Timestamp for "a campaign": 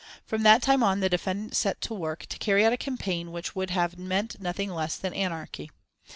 2.73-3.31